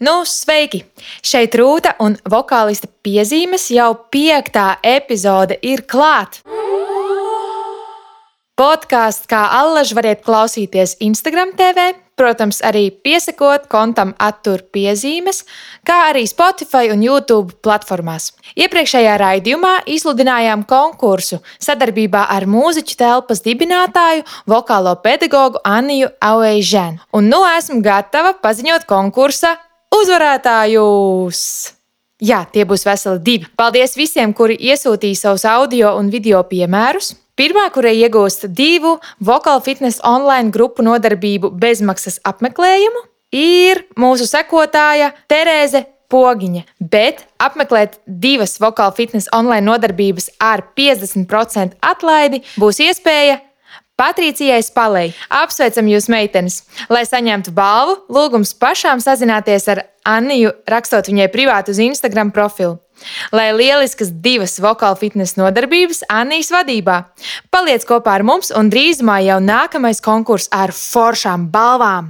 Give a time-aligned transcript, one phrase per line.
[0.00, 0.78] Nu, sveiki!
[1.20, 6.40] Šeit Rūta un vokāliste piezīmes jau piektā epizode ir klāta.
[8.56, 15.44] Podkāsts kā allaž variet klausīties Instagram TV, protams, arī piesakot kontam attur piezīmes,
[15.84, 18.32] kā arī Spotify un YouTube platformās.
[18.56, 27.04] Iepriekšējā raidījumā izsludinājām konkursu sadarbībā ar mūziķu telpas dibinātāju, vokālo pedagogu Aniju Auežēnu.
[27.12, 29.58] Un nu esmu gatava paziņot konkursa
[29.94, 31.42] uzvarētājus!
[32.20, 33.46] Jā, tie būs veseli divi.
[33.56, 37.14] Paldies visiem, kuri iesūtīja savus audio un video piemērus.
[37.40, 45.86] Pirmā, kurai iegūst divu vokālu fitnesa online grupu nodarbību bezmaksas apmeklējumu, ir mūsu sekotāja Terēze
[46.12, 46.66] Pogiņa.
[46.92, 53.38] Bet apmeklēt divas vokālu fitnesa online nodarbības ar 50% atlaidi būs iespēja
[54.00, 55.10] Patricijai Spalei.
[55.28, 56.62] Apsveicam jūs, meitenes!
[56.88, 62.78] Lai saņemtu balvu, lūgums pašām sazināties ar Anniju, rakstot viņai privātu uz Instagram profilu.
[63.36, 66.96] Lai lieliskas divas vokāla fitnesa nodarbības Annijas vadībā.
[67.52, 72.08] Paliec kopā ar mums, un drīzumā jau nākamais konkurss ar foršām balvām!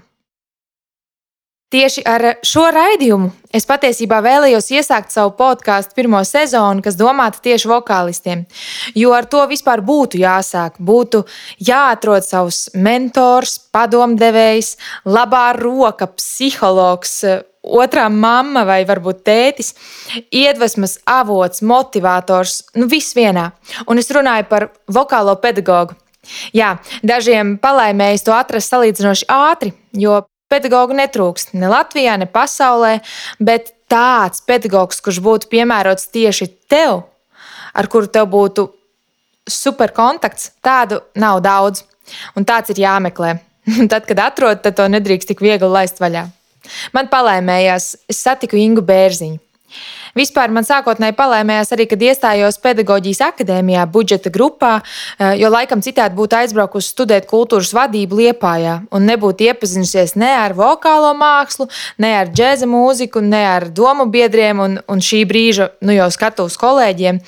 [1.71, 7.69] Tieši ar šo raidījumu es patiesībā vēlējos iesākt savu podkāstu pirmo sezonu, kas domāta tieši
[7.71, 8.41] vokālistiem.
[8.99, 10.81] Jo ar to vispār būtu jāsāk.
[10.83, 11.21] Būtu
[11.63, 14.73] jāatrod savs mentors, padomdevējs,
[15.07, 17.21] labā roka, psihologs,
[17.63, 19.71] otrā mamma vai varbūt tētis,
[20.27, 23.53] iedvesmas avots, motivators, nu viss vienā.
[23.87, 25.95] Un es runāju par vokālo pedagogu.
[26.51, 30.19] Jā, dažiem palaimējas to atrast salīdzinoši ātri, jo
[30.51, 32.97] Pedagogu netrūkst ne Latvijā, ne pasaulē,
[33.39, 37.05] bet tāds pedagogs, kurš būtu piemērots tieši tev,
[37.75, 38.67] ar kuru tev būtu
[39.51, 41.85] super kontakts, tādu nav daudz.
[42.35, 43.37] Un tāds ir jāmeklē.
[43.93, 46.25] Tad, kad atrod, tad to nedrīkst tik viegli laist vaļā.
[46.97, 49.39] Man palaimējās, es satiku Ingu Bērziņu.
[50.19, 54.73] Vispār man sākotnēji palēmējās arī, kad iestājos pedagoģijas akadēmijā, budžeta grupā,
[55.39, 61.13] jo laikam citādi būtu aizbraukusi studēt kultūras vadību Liepājā un nebūtu iepazinusies ne ar vokālo
[61.19, 61.69] mākslu,
[62.03, 66.59] ne ar džēza mūziku, ne ar domu biedriem un, un šī brīža nu, jau skatuves
[66.61, 67.23] kolēģiem.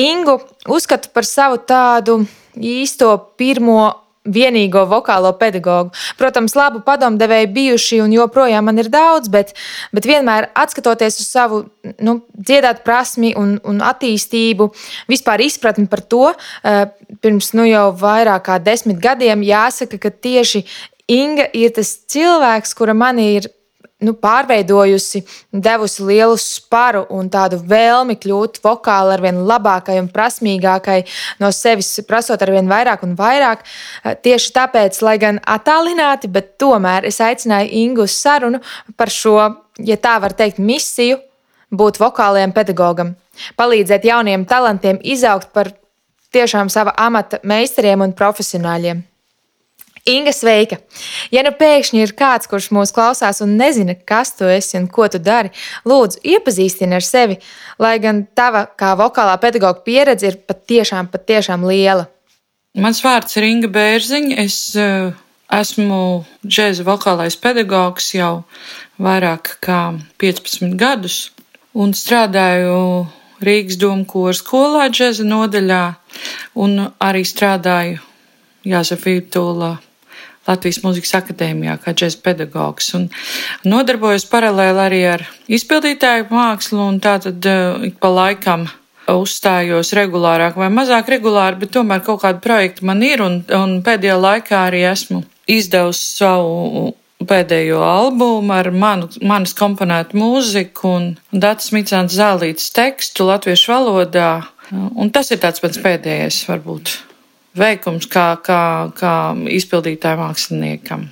[0.00, 0.38] Ingu
[0.70, 2.20] uzskatu par savu tādu
[2.54, 5.94] īsto pirmo vienīgo vokālo pedagogu.
[6.18, 9.54] Protams, labu padomdevēju bijuši un joprojām man ir daudz, bet,
[9.96, 11.62] bet vienmēr skatoties uz savu
[12.04, 14.68] nu, dziedāt prasmi un, un attīstību,
[15.08, 16.84] vispār izpratni par to, eh,
[17.24, 20.64] pirms nu, jau vairāk kā desmit gadiem jāsaka, ka tieši
[21.10, 23.48] Inga ir tas cilvēks, kura man ir
[24.04, 25.22] nu, pārveidojusi,
[25.52, 31.00] devusi lielu sparu un tādu vēlmi kļūt vokāli ar vien labākai un prasmīgākai,
[31.42, 33.64] no sevis prasot ar vien vairāk un vairāk.
[33.64, 38.60] Eh, tieši tāpēc, lai gan attālināti, bet tomēr es aicināju Ingu uz sarunu
[38.96, 39.36] par šo,
[39.78, 41.20] ja tā var teikt, misiju
[41.70, 43.14] būt vokāliem pedagogam,
[43.56, 45.72] palīdzēt jauniem talantiem izaugt par
[46.34, 49.04] tiešām sava amata meistariem un profesionāļiem.
[50.10, 50.80] Inga, sveika!
[51.30, 55.06] Ja nu pēkšņi ir kāds, kurš mūs klausās un nezina, kas tu esi un ko
[55.12, 55.52] tu dari,
[55.86, 57.36] lūdzu, iepazīstini ar sevi,
[57.78, 62.08] lai gan tava kā vokālā pedagoģa pieredze ir patiešām, patiešām liela.
[62.80, 64.38] Mans vārds ir Inga Bērziņa.
[64.42, 65.12] Es uh,
[65.50, 66.00] esmu
[66.46, 68.44] džēza vokālais pedagogs jau
[69.02, 69.80] vairāk kā
[70.22, 71.20] 15 gadus
[71.74, 72.80] un strādāju
[73.40, 75.84] Rīgas domu koru skolā džēza nodaļā
[76.60, 78.02] un arī strādāju
[78.68, 79.70] Jāzefa Vītulā
[80.50, 82.90] Latvijas Mūzikas akadēmijā kā džēzus pedagogs.
[82.98, 83.08] Un
[83.68, 88.68] nodarbojos paralēli arī ar izpildītāju mākslu, un tātad eh, ik pa laikam
[89.10, 94.16] uzstājos regulārāk vai mazāk regulāri, bet tomēr kaut kādu projektu man ir, un, un pēdējā
[94.20, 96.92] laikā arī esmu izdevusi savu
[97.30, 104.32] pēdējo albumu ar manu, manas komponētu mūziku un Dātas Micāns Zālītas tekstu latviešu valodā.
[104.70, 107.09] Un tas ir tāds pats pēdējais, varbūt
[107.58, 108.62] veikums kā, kā,
[108.96, 109.14] kā
[109.58, 111.08] izpildītājam māksliniekam.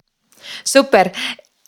[0.65, 1.13] Super!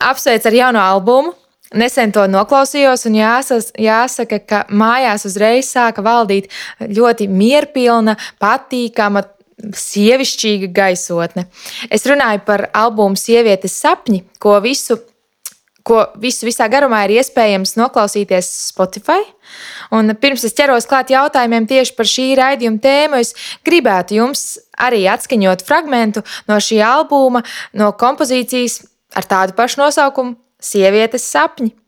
[0.01, 1.35] Apsveic ar jauno albumu!
[1.71, 6.49] Nesen to noklausījos, un jāsas, jāsaka, ka mājās uzreiz sāka valdīt
[6.83, 9.23] ļoti mierpilna, patīkama,
[9.77, 11.47] sievišķīga gaisotne.
[11.93, 14.99] Es runāju par albumu Sievietes sapņi, ko visu
[15.87, 19.21] ko visu visā garumā ir iespējams noklausīties Spotify.
[19.95, 23.35] Un pirms es ķeros klāt jautājumiem tieši par šī raidījuma tēmu, es
[23.67, 24.45] gribētu jums
[24.79, 27.43] arī atskaņot fragment no šī albuma,
[27.73, 28.83] no kompozīcijas
[29.17, 30.37] ar tādu pašu nosaukumu-
[30.71, 31.80] Sievietes sapņi.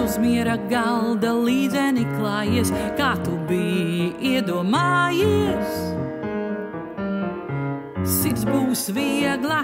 [0.00, 5.74] Uz miera galda līdzeni klājies, kā tu biji iedomājies.
[8.04, 9.62] Sirds būs viegla,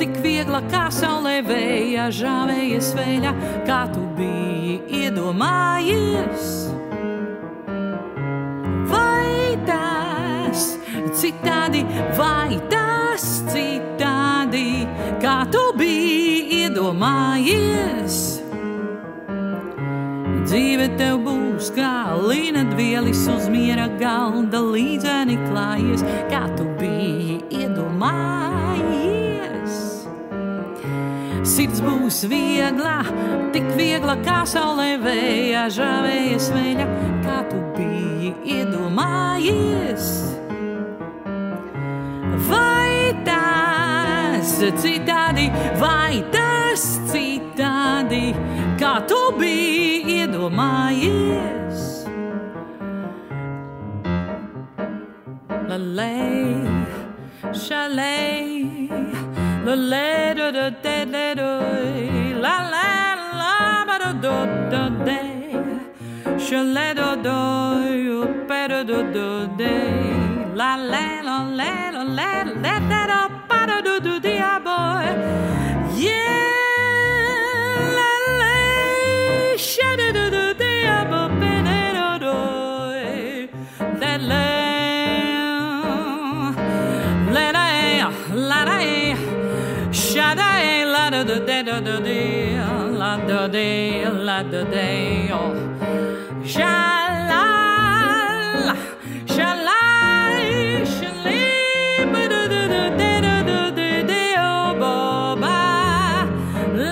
[0.00, 3.34] tik viegla kā saulē vēja, žāvējas veļa,
[3.68, 6.48] kā tu biji iedomājies.
[8.90, 10.72] Vai tas
[11.20, 11.84] citādi,
[12.18, 14.86] vai tas citādi,
[15.22, 18.35] kā tu biji iedomājies?
[20.46, 28.86] Dzīve tev būs kā līnadvielis uz miera galda, līdzeni klājies, kā tu biji iedomājies.
[31.50, 33.02] Sirds būs viegla,
[33.56, 36.86] tik viegla kā saulē vēja, žāvējas veļa,
[37.26, 40.06] kā tu biji iedomājies.
[42.46, 45.50] Vai tas citādi,
[45.82, 48.30] vai tas citādi,
[48.96, 51.80] kā tu biji iedomājies.
[55.68, 56.64] Lalei,
[57.52, 58.88] šalei,
[59.66, 61.50] lalei, do do de de do,
[62.44, 62.88] la la
[63.40, 63.52] la
[63.88, 64.36] ba do do
[64.72, 65.20] do de,
[66.46, 67.38] šalei do do,
[68.88, 69.74] do do do
[70.54, 72.30] la la la la la la
[72.64, 75.06] la da da ba do do do dia boy,
[76.00, 76.45] yeah.
[91.10, 92.18] Da da da da da da
[92.98, 94.86] la da da la da da
[95.38, 95.54] oh
[96.52, 97.44] shala
[99.34, 99.80] shala
[100.94, 101.44] shali
[102.12, 104.94] ba da da da da da da da da oh ba
[105.42, 105.56] ba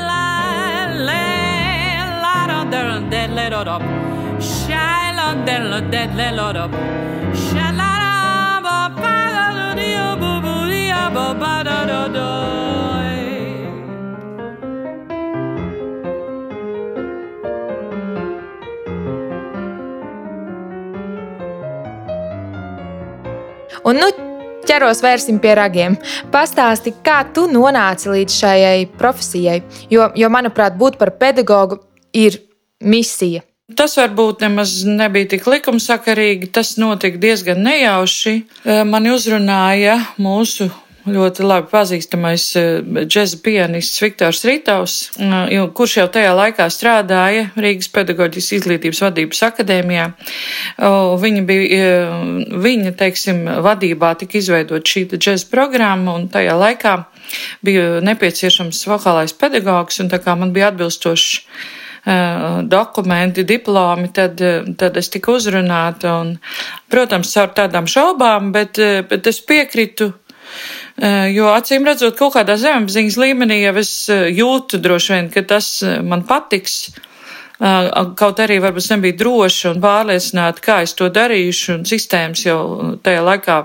[0.09, 0.27] la
[1.09, 1.23] la
[2.23, 2.81] la da da
[3.13, 3.77] da la da da
[4.53, 6.65] shala da la da la la da
[7.47, 7.93] shala
[8.67, 12.64] ba ba da da da ba ba da da da
[23.85, 24.07] Un nu
[24.65, 25.97] ķeros vērsim pie ragiem.
[26.33, 29.61] Pastāsti, kā tu nonāci līdz šai profesijai,
[29.93, 31.83] jo, jo manuprāt, būt par pedagogu
[32.17, 32.41] ir
[32.81, 33.45] misija.
[33.77, 36.51] Tas varbūt nemaz nebija tik likumsakarīgi.
[36.53, 38.35] Tas notika diezgan nejauši.
[38.85, 40.69] Mani uzrunāja mūsu
[41.05, 47.91] ļoti labi pazīstamais eh, džēza pianists Viktors Ritovs, eh, kurš jau tajā laikā strādāja Rīgas
[47.93, 50.06] pedagoģijas izglītības vadības akadēmijā.
[51.25, 52.17] Viņa bija, eh,
[52.65, 56.97] viņa, teiksim, vadībā tika izveidot šī džēza programma, un tajā laikā
[57.65, 61.41] bija nepieciešams vokālais pedagogs, un tā kā man bija atbilstošs
[62.69, 64.37] dokumenti, diplomi, tad,
[64.77, 66.19] tad es tiku uzrunāta.
[66.21, 66.35] Un,
[66.93, 68.77] protams, caur tādām šaubām, bet,
[69.09, 70.11] bet es piekritu
[71.35, 76.23] jo acīm redzot, kaut kādā zemapziņas līmenī jau es jūtu droši vien, ka tas man
[76.29, 76.94] patiks.
[78.19, 82.58] Kaut arī varbūt nebija droši un pārliecināta, kā es to darīšu, un sistēmas jau
[83.06, 83.58] tajā laikā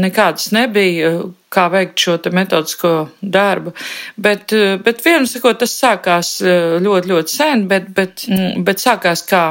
[0.00, 1.14] nekādas nebija,
[1.50, 2.92] kā veikt šo metodisko
[3.22, 3.72] darbu.
[4.20, 4.52] Bet,
[4.84, 8.28] bet vienu sakot, tas sākās ļoti, ļoti sen, bet, bet,
[8.60, 9.44] bet sākās kā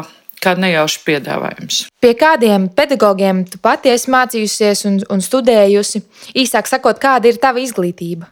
[0.43, 1.83] kā nejaušs piedāvājums.
[2.01, 6.03] Pie kādiem pedagogiem tu pati esi mācījusies un, un studējusi?
[6.39, 8.29] Īsāk sakot, kāda ir tava izglītība?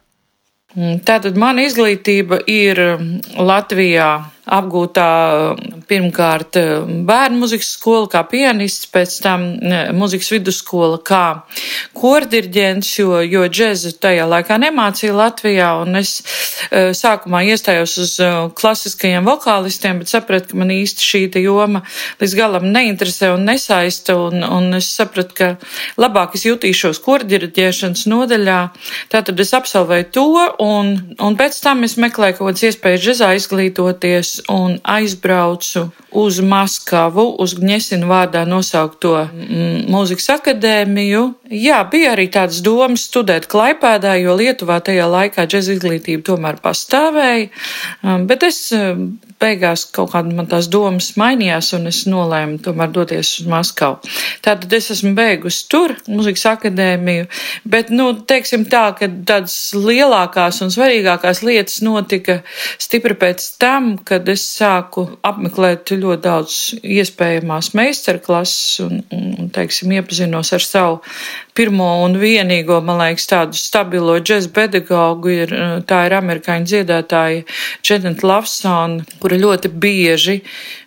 [0.77, 2.79] Mm, tātad mana izglītība ir
[3.37, 4.11] Latvijā
[4.47, 5.07] apgūtā
[5.87, 6.57] pirmkārt
[7.07, 9.45] bērnu muzikas skola kā pianists, pēc tam
[9.97, 11.23] muzikas vidusskola kā
[11.97, 18.29] kordirģents, jo, jo džezu tajā laikā nemācīja Latvijā, un es e, sākumā iestājos uz e,
[18.57, 21.83] klasiskajiem vokālistiem, bet sapratu, ka man īsti šī joma
[22.21, 25.49] līdz galam neinteresē un nesaista, un, un es sapratu, ka
[25.99, 28.59] labāk es jutīšos kordirģēšanas nodaļā,
[29.13, 30.27] tātad es absolvēju to,
[30.63, 37.25] un, un pēc tam es meklēju kaut kādas iespējas džezā izglītoties un aizbraucu uz Maskavu,
[37.43, 41.23] uz Gņesinu vārdā nosaukto mm, mūzikas akadēmiju.
[41.53, 47.49] Jā, bija arī tāds domas studēt Klaipēdā, jo Lietuvā tajā laikā džez izglītība tomēr pastāvēja,
[48.03, 49.09] um, bet es um,
[49.41, 53.99] beigās kaut kāda man tās domas mainījās, un es nolēmu tomēr doties uz Maskavu.
[54.45, 57.27] Tātad es esmu beigusi tur mūzikas akadēmiju,
[57.69, 62.39] bet, nu, teiksim tā, ka tādas lielākās un svarīgākās lietas notika
[62.81, 69.51] stipri pēc tam, kad tad es sāku apmeklēt ļoti daudz iespējamās meistarklases un, un, un
[69.55, 70.97] teiksim, iepazinos ar savu
[71.57, 75.33] pirmo un vienīgo, man liekas, tādu stabilo džēzu pedagogu.
[75.43, 75.55] Ir,
[75.89, 77.45] tā ir amerikāņu dziedātāja
[77.85, 80.41] Janet Lavsona, kura ļoti bieži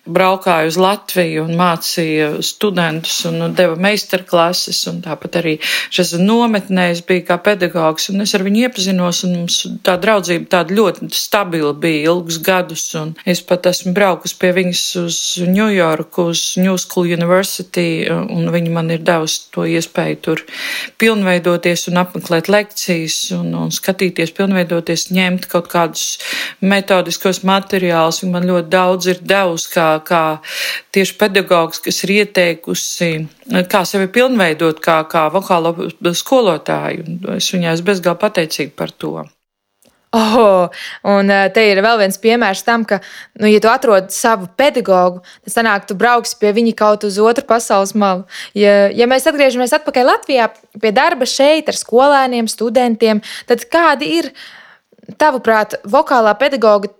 [0.05, 5.53] braukāja uz Latviju un mācīja studentus un deva meistarklases, un tāpat arī
[5.93, 10.77] šas nometnēs bija kā pedagogs, un es ar viņu iepazinos, un mums tā draudzība tāda
[10.77, 15.21] ļoti stabila bija ilgus gadus, un es pat esmu braukus pie viņas uz
[15.61, 20.41] York, uz New School University, un viņa man ir devusi to iespēju tur
[21.01, 26.05] pilnveidoties un apmeklēt lekcijas un, un skatīties, pilnveidoties, ņemt kaut kādus
[26.61, 28.23] metodiskos materiālus.
[28.31, 30.23] Man ļoti daudz ir devusi kā, kā
[30.95, 33.11] tieši pedagogs, kas ir ieteikusi,
[33.71, 35.75] kā sevi pilnveidot kā, kā vokālo
[36.15, 37.19] skolotāju.
[37.37, 39.15] Es viņai esmu bezgalīgi pateicīga par to.
[40.11, 40.67] Oh,
[41.07, 42.97] un te ir vēl viens piemērs tam, ka,
[43.39, 47.47] nu, ja tu atrod savu pedagogu, tad sanāk, tu brauksi pie viņa kaut uz otru
[47.47, 48.25] pasaules malu.
[48.51, 50.49] Ja, ja mēs atgriežamies atpakaļ Latvijā
[50.83, 54.31] pie darba šeit ar skolēniem, studentiem, tad kādi ir,
[55.15, 56.91] tavuprāt, vokālā pedagoga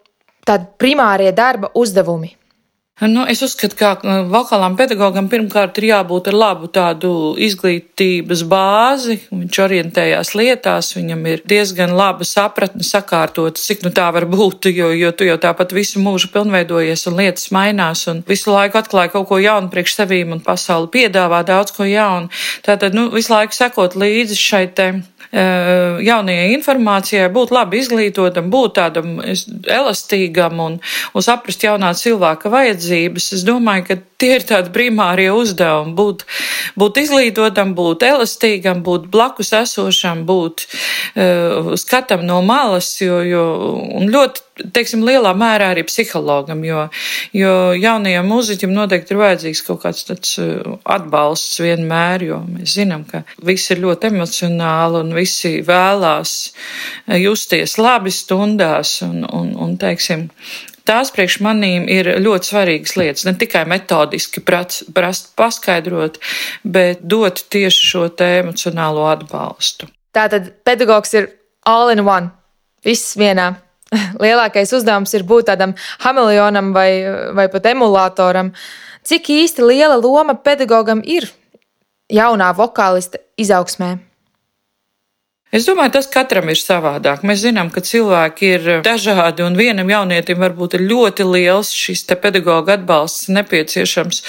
[0.79, 2.37] primārie darba uzdevumi?
[3.01, 9.15] Nu, es uzskatu, ka uh, vokālam pedagogam pirmkārt ir jābūt ar labu tādu izglītības bāzi.
[9.34, 14.91] Viņš orientējās lietās, viņam ir diezgan laba sapratne, sakārtot, cik nu tā var būt, jo,
[14.93, 19.31] jo tu jau tāpat visu mūžu pilnveidojies un lietas mainās un visu laiku atklāja kaut
[19.31, 22.29] ko jaunu priekš sevīm un pasauli piedāvā daudz ko jaunu.
[22.62, 24.91] Tātad, nu, visu laiku sekot līdzi šai te
[25.31, 30.79] jaunajai informācijai, būt labi izglītotam, būt tādam elastīgam un,
[31.15, 33.31] un saprast jaunā cilvēka vajadzības.
[33.38, 35.95] Es domāju, ka tie ir tādi primārie uzdevumi.
[35.97, 36.25] Būt,
[36.79, 43.45] būt izglītotam, būt elastīgam, būt blakus esošam, būt uh, skatam no malas, jo, jo
[44.11, 44.45] ļoti,
[44.75, 46.85] teiksim, lielā mērā arī psihologam, jo,
[47.35, 53.07] jo jaunajam mūziķim noteikti ir vajadzīgs kaut kāds tāds uh, atbalsts vienmēr, jo mēs zinām,
[53.09, 56.35] ka visi ir ļoti emocionāli un visi vēlās
[57.21, 60.27] justies labi stundās un, un, un teiksim,
[60.87, 63.25] Tās priekš manīm ir ļoti svarīgas lietas.
[63.27, 66.17] Ne tikai metodiski prast paskaidrot,
[66.65, 69.87] bet dot tieši šo emocionālo atbalstu.
[70.11, 71.29] Tātad pedagogs ir
[71.69, 72.31] all in one.
[72.85, 73.53] Viss vienā.
[74.23, 76.89] Lielākais uzdevums ir būt tādam hameleonam vai,
[77.37, 78.51] vai pat emulātoram.
[79.05, 81.29] Cik īsti liela loma pedagogam ir
[82.11, 83.99] jaunā vokālista izaugsmē?
[85.51, 87.25] Es domāju, tas katram ir savādāk.
[87.27, 92.77] Mēs zinām, ka cilvēki ir dažādi, un vienam jaunietim varbūt ir ļoti liels šis pedagoģa
[92.77, 94.22] atbalsts nepieciešams,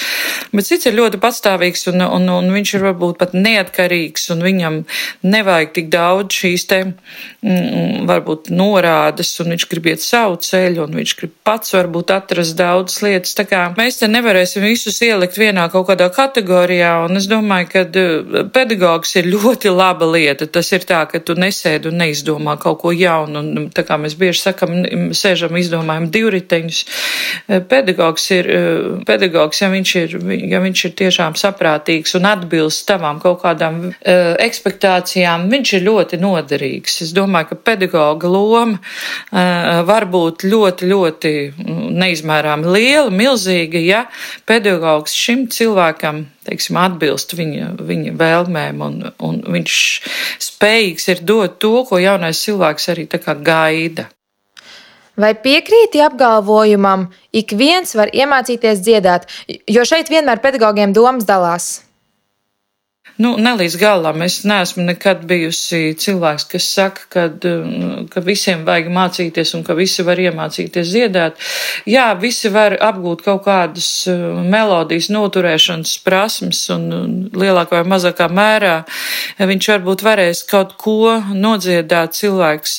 [0.50, 4.80] bet cits ir ļoti patstāvīgs, un, un, un viņš ir varbūt pat neatkarīgs, un viņam
[5.22, 10.98] nevajag tik daudz šīs te mm, varbūt norādes, un viņš grib iet savu ceļu, un
[11.04, 13.36] viņš grib pats varbūt atrast daudzas lietas.
[13.38, 17.86] Tā kā mēs te nevarēsim visus ielikt vienā kaut kādā kategorijā, un es domāju, ka
[17.86, 20.50] eh, pedagogs ir ļoti laba lieta.
[20.50, 23.42] Tas ir tā, ka tu nesēdi un neizdomā kaut ko jaunu.
[23.42, 24.74] Un, tā kā mēs bieži sakam,
[25.16, 26.80] sēžam, izdomājam divriteņus.
[27.48, 30.16] Eh, pedagogs ir, eh, pedagogs, ja viņš ir,
[30.50, 36.18] ja viņš ir tiešām saprātīgs un atbilst tavām kaut kādām uh, ekspektācijām, viņš ir ļoti
[36.20, 37.00] noderīgs.
[37.04, 44.04] Es domāju, ka pedagoga loma uh, var būt ļoti, ļoti mm, neizmērāmi liela, milzīga, ja
[44.48, 49.76] pedagogs šim cilvēkam teiksim, atbilst viņa, viņa vēlmēm, un, un viņš
[50.48, 53.06] spējīgs ir dot to, ko jaunais cilvēks arī
[53.42, 54.08] gaida.
[55.16, 59.28] Vai piekrīti apgalvojumam, ik viens var iemācīties dziedāt,
[59.68, 61.82] jo šeit vienmēr pedagogiem domas dalās?
[63.20, 64.22] Nu, ne līdz galam.
[64.24, 69.76] Es neesmu nekad bijusi cilvēks, kas saka, ka, mm, ka visiem vajag mācīties un ka
[69.76, 71.36] visi var iemācīties dziedāt.
[71.88, 78.74] Jā, visi var apgūt kaut kādas mm, melodijas noturēšanas prasmes un lielākā vai mazākā mērā
[79.38, 82.78] viņš varbūt varēs kaut ko nodziedāt cilvēks.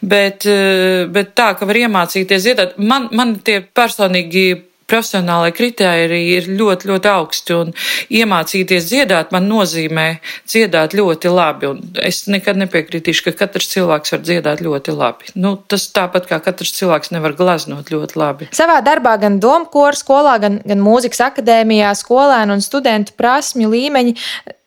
[0.00, 4.48] Bet, mm, bet tā, ka var iemācīties dziedāt, man, man tie personīgi
[4.90, 7.56] profesionālai kritēriji ir ļoti, ļoti augsti.
[7.56, 7.72] Un
[8.14, 10.06] iemācīties dziedāt man nozīmē
[10.50, 11.70] dziedāt ļoti labi.
[11.72, 15.32] Un es nekad nepiekritīšu, ka katrs cilvēks var dziedāt ļoti labi.
[15.38, 18.50] Nu, tas tāpat kā katrs cilvēks nevar glaznot ļoti labi.
[18.56, 24.16] Savā darbā gan domkora skolā, gan, gan mūzikas akadēmijā skolēnu un studentu prasmju līmeņi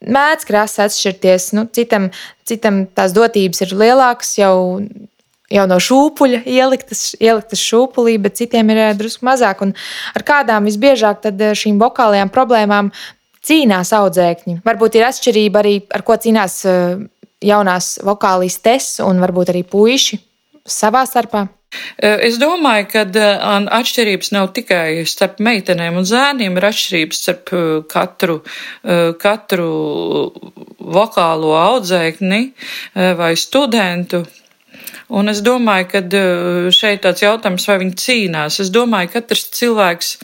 [0.07, 1.51] mēdz krasi atšķirties.
[1.57, 2.11] Nu, citam,
[2.47, 4.57] citam tās dotības ir lielākas jau
[5.53, 9.63] jau no šūpuļa ieliktas, ieliktas šūpulī, bet citiem ir eh, drusku mazāk.
[9.65, 9.73] Un
[10.15, 12.91] ar kādām visbiežāk eh, šīm vokālajām problēmām
[13.47, 14.61] cīnās audzēkņi?
[14.67, 17.05] Varbūt ir atšķirība arī, ar ko cīnās eh,
[17.47, 20.19] jaunās vokālistes un varbūt arī puiši
[20.67, 21.47] savā starpā.
[21.99, 23.01] Es domāju, ka
[23.75, 27.51] atšķirības nav tikai starp meitenēm un zēniem, ir atšķirības starp
[27.91, 28.37] katru,
[29.19, 29.67] katru
[30.79, 32.41] vokālo audzēkni
[33.19, 34.23] vai studentu.
[35.07, 36.01] Un es domāju, ka
[36.75, 38.59] šeit tāds jautājums, vai viņi cīnās.
[38.63, 40.17] Es domāju, ka katrs cilvēks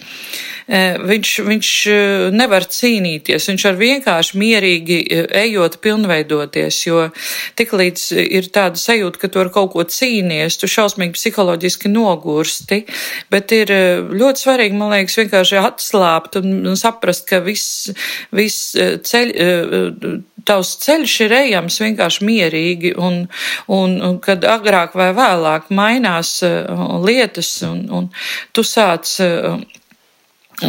[0.64, 1.96] E, viņš, viņš e,
[2.36, 5.00] nevar cīnīties, viņš var vienkārši mierīgi
[5.42, 7.02] ejot, pilnveidoties, jo
[7.60, 12.84] tiklīdz ir tāda sajūta, ka tu ar kaut ko cīnies, tu šausmīgi psiholoģiski nogursti,
[13.34, 13.74] bet ir
[14.14, 17.92] ļoti svarīgi, man liekas, vienkārši atslāpt un saprast, ka viss,
[18.32, 19.36] viss ceļ,
[20.48, 23.24] tavs ceļš ir ejams vienkārši mierīgi, un,
[23.68, 26.40] un, un kad agrāk vai vēlāk mainās
[27.04, 28.12] lietas, un, un
[28.54, 29.18] tu sāc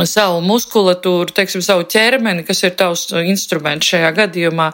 [0.03, 4.71] savu muskulatūru, teiksim, savu ķermeni, kas ir tavs instruments šajā gadījumā,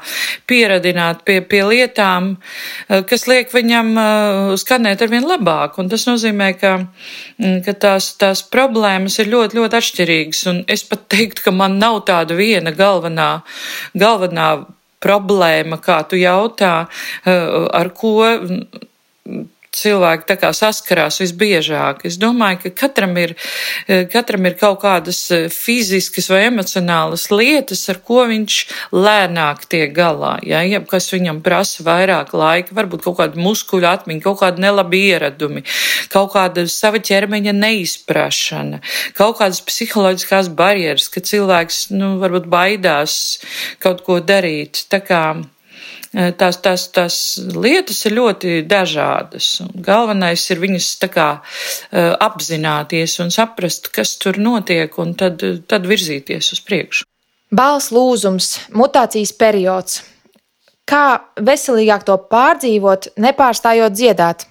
[0.49, 2.37] pieradināt pie, pie lietām,
[2.88, 5.78] eh, kas liek viņam eh, skanēt arvien labāk.
[5.78, 6.76] Un tas nozīmē, ka,
[7.38, 10.45] mm, ka tās, tās problēmas ir ļoti, ļoti atšķirīgas.
[10.50, 13.42] Un es pat teiktu, ka man nav tāda viena galvenā,
[13.95, 14.50] galvenā
[15.00, 16.87] problēma, kā tu jautā,
[17.25, 18.14] eh, ar ko
[19.76, 22.04] cilvēki saskarās visbiežāk.
[22.08, 23.34] Es domāju, ka katram ir,
[23.86, 28.56] e, katram ir kaut kādas e, fiziskas vai emocionālas lietas, ar ko viņš
[28.92, 30.38] lēnāk tiek galā.
[30.46, 30.62] Ja?
[30.66, 35.64] Ja, kas viņam prasa vairāk laika, varbūt kaut kāda muskuļu atmiņa, kaut kāda nelabi ieradumi,
[36.10, 38.82] kaut kāda sava ķermeņa neizprašana,
[39.18, 43.40] kaut kādas psiholoģiskās barjeras, ka cilvēks nu, varbūt baidās
[43.78, 44.84] kaut ko darīt.
[44.90, 45.22] Tā kā
[46.12, 49.61] tās, tās, tās lietas ir ļoti dažādas.
[49.75, 51.29] Galvenais ir viņas kā,
[51.93, 57.05] eh, apzināties un saprast, kas tur notiek, un tad, tad virzīties uz priekšu.
[57.50, 60.02] Balss lūzums, mutācijas periods.
[60.87, 64.47] Kā veselīgāk to pārdzīvot, nepārstājot dziedāt?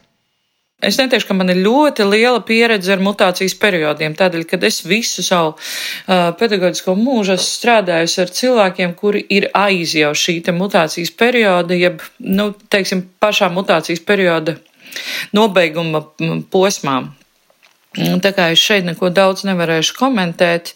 [0.80, 5.26] Es neteikšu, ka man ir ļoti liela pieredze ar mutācijas periodiem, tādēļ, ka es visu
[5.26, 11.76] savu uh, pedagoģisko mūžu esmu strādājusi ar cilvēkiem, kuri ir aiz jau šī mutācijas perioda,
[11.76, 14.56] jeb, nu, teiksim, pašā mutācijas perioda
[15.36, 16.06] nobeiguma
[16.54, 17.02] posmā.
[17.98, 20.76] Tā kā es šeit neko daudz nevarēšu komentēt.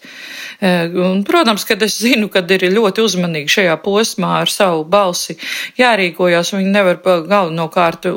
[0.57, 5.37] E, un, protams, ka es zinu, ka ir ļoti uzmanīgi šajā posmā ar savu balsi
[5.77, 6.55] jārīkojas.
[6.57, 8.09] Viņi nevar galvenokārt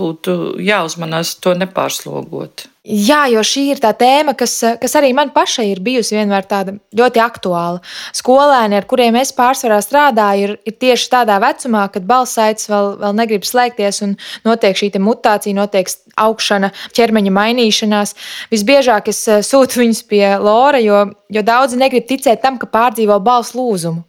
[0.00, 0.32] būt
[0.64, 2.71] jāuzmanās to nepārslogot.
[2.82, 6.72] Jā, jo šī ir tā tēma, kas, kas arī man pašai ir bijusi vienmēr tāda
[6.98, 7.78] ļoti aktuāla.
[8.18, 13.14] Skolēni, ar kuriem es pārsvarā strādāju, ir, ir tieši tādā vecumā, kad balsaites vēl, vēl
[13.20, 15.94] negrib slēgties un notiek šī mutācija, notiek
[16.26, 18.16] augšana, ķermeņa mainīšanās.
[18.50, 23.22] Visbiežāk es eh, sūtu viņus pie Lora, jo, jo daudzi negrib ticēt tam, ka pārdzīvo
[23.22, 24.02] balss lūzumu.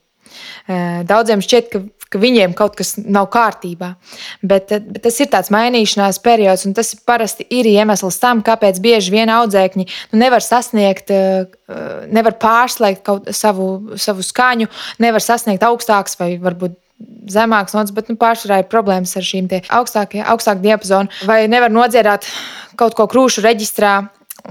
[0.66, 3.94] Eh, daudziem šķiet, ka ka viņiem kaut kas nav kārtībā.
[4.46, 9.16] Bet, bet tas ir tāds mainīšanās periods, un tas parasti ir iemesls tam, kāpēc bieži
[9.16, 11.50] vien audzēkņi nu, nevar sasniegt, eh,
[12.14, 14.70] nevar pārslēgt savu, savu skaņu,
[15.04, 16.78] nevar sasniegt augstāks vai varbūt
[17.34, 22.28] zemāks nots, bet nu, pārsvarā ir problēmas ar šīm augstākajām, augstāku diapazonu, vai nevar nodziedāt
[22.80, 23.98] kaut ko krūšu reģistrā.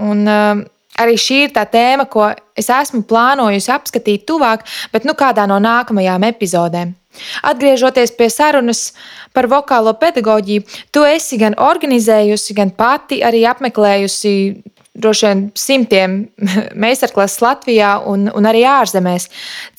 [0.00, 0.62] Un, uh,
[1.00, 2.26] Arī šī ir tā tēma, ko
[2.58, 6.92] es esmu plānojusi apskatīt tuvāk, bet nu kādā no nākamajām epizodēm.
[7.42, 8.90] Atgriežoties pie sarunas
[9.36, 14.34] par vokālo pedagoģiju, tu esi gan organizējusi, gan pati arī apmeklējusi
[14.92, 16.18] droši vien simtiem
[16.84, 19.28] meistarklases Latvijā un, un arī ārzemēs.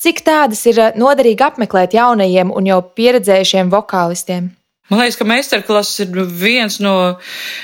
[0.02, 4.50] Cik tādas ir noderīgi apmeklēt jaunajiem un jau pieredzējušiem vokālistiem?
[4.92, 6.92] Man liekas, ka meistarklases ir viens no,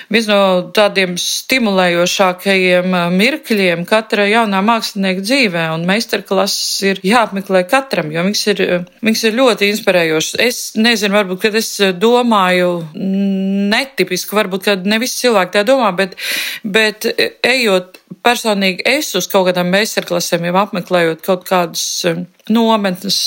[0.08, 0.38] viens no
[0.72, 8.64] tādiem stimulējošākajiem mirkļiem katra jaunā mākslinieka dzīvē, un meistarklases ir jāapmeklē katram, jo viņas ir,
[9.04, 10.40] viņas ir ļoti inspirējošas.
[10.46, 11.68] Es nezinu, varbūt, kad es
[12.00, 16.16] domāju netipiski, varbūt, kad ne visi cilvēki tā domā, bet,
[16.64, 17.04] bet
[17.44, 22.04] ejot personīgi es uz kaut kādām meistarklasēm jau apmeklējot kaut kādus
[22.50, 23.18] nometnes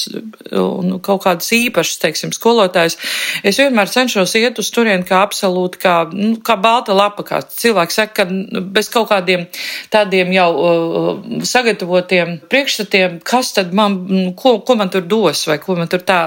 [0.52, 2.98] un kaut kādas īpašas, teiksim, skolotājas.
[3.46, 8.00] Es vienmēr cenšos iet uz turieni kā absolūti, kā, nu, kā balta lapa, kā cilvēks
[8.00, 9.46] saka, ka bez kaut kādiem
[9.93, 11.10] tādiem jau uh,
[11.48, 13.98] sagatavotiem priekšstatiem, kas tad man,
[14.39, 16.19] ko, ko man tur dos vai ko man tur tā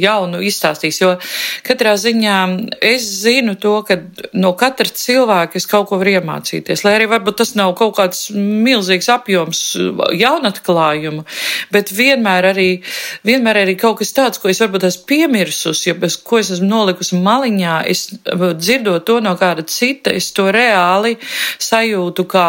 [0.00, 1.00] jaunu izstāstīs.
[1.02, 1.14] Jo
[1.66, 2.36] katrā ziņā
[2.84, 4.00] es zinu to, ka
[4.36, 8.28] no katra cilvēka es kaut ko varu iemācīties, lai arī varbūt tas nav kaut kāds
[8.34, 9.64] milzīgs apjoms
[10.20, 11.26] jaunatklājumu,
[11.74, 12.68] bet vien vienmēr arī,
[13.26, 16.68] vienmēr arī kaut kas tāds, ko es varbūt esmu piemirsus, ja bez ko es esmu
[16.68, 21.16] nolikusi maliņā, es dzirdot to no kāda cita, es to reāli
[21.58, 22.46] sajūtu kā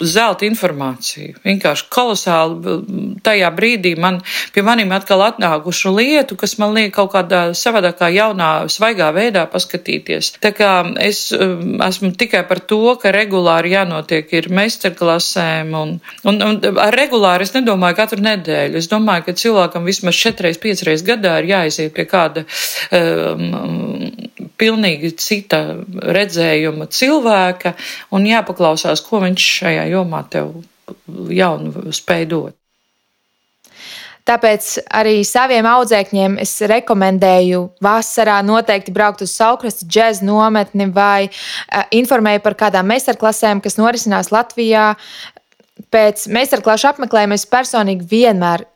[0.00, 1.40] zelta informāciju.
[1.44, 2.76] Vienkārši kolosāli
[3.24, 4.20] tajā brīdī man
[4.54, 10.34] pie maniem atkal atnākušu lietu, kas man liek kaut kādā savādākā jaunā, svaigā veidā paskatīties.
[10.42, 15.94] Tā kā es um, esmu tikai par to, ka regulāri jānotiek ir meistarklasēm un,
[16.28, 18.80] un, un ar regulāri es nedomāju katru nedēļu.
[18.80, 22.46] Es domāju, ka cilvēkam vismaz četreiz, piecreiz gadā ir jāiziet pie kāda
[22.96, 24.10] um,
[24.60, 25.62] pilnīgi cita
[26.16, 27.76] redzējuma cilvēka
[28.16, 30.54] un jāpaklausās, ko viņš šajā jomā tev
[31.32, 32.56] jaunu spēj dot.
[34.26, 41.84] Tāpēc arī saviem audzēkņiem es rekomendēju vasarā noteikti braukt uz Saukrasta džēza nometni vai uh,
[41.94, 44.94] informēju par kādām meistarklasēm, kas norisinās Latvijā.
[45.94, 48.66] Pēc meistarklašu apmeklējuma es personīgi vienmēr.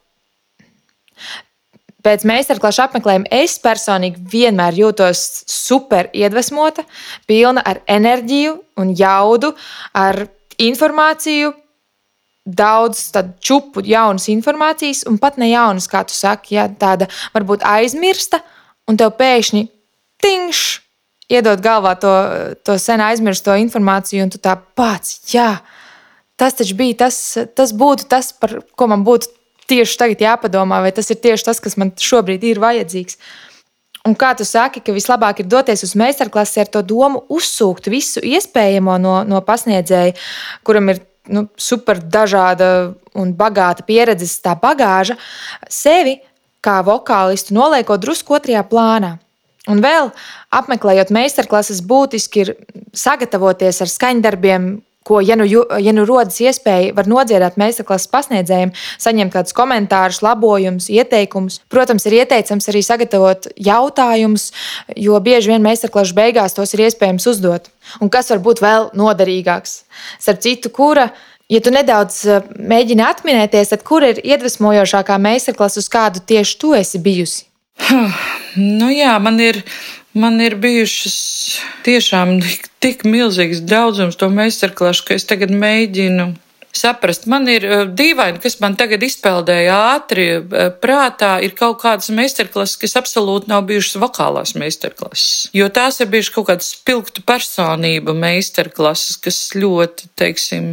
[2.01, 6.87] Pēc meistarklašu apmeklējuma es personīgi vienmēr jūtos super iedvesmota,
[7.29, 9.51] pilna ar enerģiju un jaudu,
[9.99, 10.23] ar
[10.61, 11.53] informāciju
[12.47, 13.11] daudz
[13.45, 18.41] čupu jaunas informācijas, un pat ne jaunas, kā tu saki, ja, tāda varbūt aizmirsta,
[18.89, 19.67] un tev pēkšņi
[20.21, 20.63] tingš
[21.31, 22.15] iedod galvā to,
[22.67, 25.61] to sen aizmirsto informāciju, un tu tā pats, jā,
[26.41, 27.21] tas taču bija tas,
[27.55, 29.31] tas būtu tas, par ko man būtu
[29.71, 33.21] tieši tagad jāpadomā, vai tas ir tieši tas, kas man šobrīd ir vajadzīgs.
[34.09, 38.23] Un kā tu saki, ka vislabāk ir doties uz meistarklasi ar to domu, uzsūkt visu
[38.25, 40.17] iespējamo no, no pasniedzēja,
[40.65, 45.19] kuram ir nu, super dažāda un bagāta pieredzes, tā bagāža,
[45.69, 46.21] sevi
[46.65, 49.17] kā vokālistu noliekot drusku otrajā plānā.
[49.69, 50.09] Un vēl
[50.57, 52.55] apmeklējot meistarklases, būtiski ir
[52.97, 54.71] sagatavoties ar skaņdarbiem,
[55.11, 55.47] ko, ja nu,
[55.83, 61.59] ja nu rodas iespēja, var nodziedāt meistarklases pasniedzējiem, saņemt kādus komentārus, labojumus, ieteikumus.
[61.73, 64.51] Protams, ir ieteicams arī sagatavot jautājumus,
[64.95, 67.69] jo bieži vien meistarklases beigās tos ir iespējams uzdot.
[68.01, 69.83] Un kas var būt vēl noderīgāks?
[70.23, 71.11] Starp citu, kura
[71.51, 76.77] Ja tu nedaudz eh, mēģini atminēties, tad kur ir iedvesmojošākā meistarklase, uz kādu tieši tu
[76.79, 77.49] esi bijusi?
[78.55, 79.61] Nu jā, man ir
[80.15, 82.41] Man ir bijušas tiešām
[82.81, 86.33] tik, milzīgs daudzums to meistarklašu, ka es tagad mēģinu
[86.77, 87.27] saprast.
[87.31, 92.79] Man ir eh, dīvaini, kas man tagad izpeldēja ātri eh, prātā, ir kaut kādas meistarklases,
[92.81, 95.51] kas absolūti nav bijušas vokālās meistarklases.
[95.57, 100.69] Jo tās ir bijušas kaut kādas spilgtu personību meistarklases, kas ļoti, teiksim,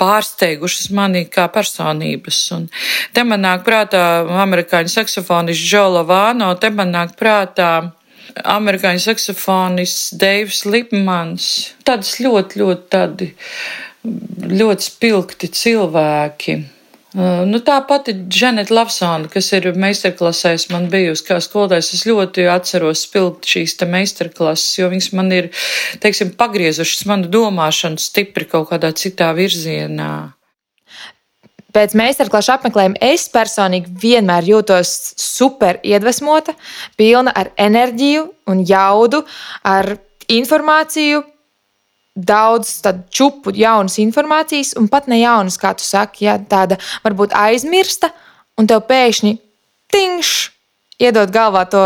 [0.00, 2.42] pārsteigušas mani kā personības.
[2.56, 2.68] Un
[3.16, 4.04] te man nāk prātā
[4.44, 7.72] amerikāņu saksofonists Džo Lavāno, te man nāk prātā
[8.44, 11.46] amerikāņu saksofonists Deivs Lipmans.
[11.86, 13.32] Tādas ļoti, ļoti tādi
[14.04, 16.60] ļoti spilgti cilvēki.
[17.10, 22.46] Uh, nu, tā pati Dženeta Lavsona, kas ir meistarklasēs man bijusi kā skolotājs, es ļoti
[22.52, 25.50] atceros spilgt šīs te meistarklases, jo viņas man ir,
[26.04, 30.12] teiksim, pagriezušas manu domāšanu stipri kaut kādā citā virzienā.
[31.70, 36.56] Pēc meistarklašu apmeklējuma es personīgi vienmēr jūtos super iedvesmota,
[36.98, 39.22] pilna ar enerģiju un jaudu,
[39.62, 39.94] ar
[40.30, 41.22] informāciju,
[42.16, 42.80] daudz
[43.14, 48.10] čupu jaunas informācijas, un pat ne jaunas, kā tu saki, ja, tāda varbūt aizmirsta,
[48.58, 49.36] un tev pēkšņi
[49.90, 50.32] tingš
[51.00, 51.82] iedod galvā to,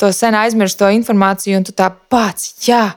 [0.00, 2.94] to sen aizmirsto informāciju, un tu tā pats, jā,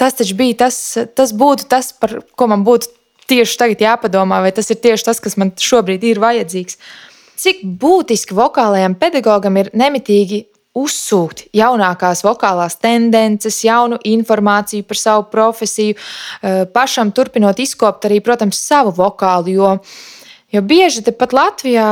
[0.00, 0.80] tas taču bija tas,
[1.14, 2.90] tas būtu tas, par ko man būtu
[3.30, 6.78] tieši tagad jāpadomā, vai tas ir tieši tas, kas man šobrīd ir vajadzīgs.
[7.40, 10.44] Cik būtiski vokālajam pedagogam ir nemitīgi
[10.76, 18.60] uzsūkt jaunākās vokālās tendences, jaunu informāciju par savu profesiju, eh, pašam turpinot izkopt arī, protams,
[18.60, 19.48] savu vokālu.
[19.48, 19.78] Jo,
[20.52, 21.90] jo bieži tepat Latvijā